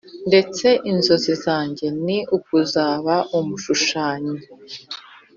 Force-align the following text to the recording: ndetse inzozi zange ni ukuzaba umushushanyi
ndetse 0.27 0.67
inzozi 0.91 1.31
zange 1.43 1.85
ni 2.05 2.17
ukuzaba 2.37 3.15
umushushanyi 3.39 4.37